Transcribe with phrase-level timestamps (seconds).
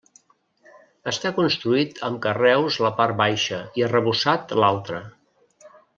[1.11, 5.03] Està construït amb carreus la part baixa i arrebossat l'altra.